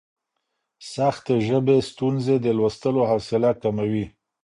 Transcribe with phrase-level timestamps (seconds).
[0.93, 4.05] سختې ژبې ستونزې د لوستلو حوصله کموي.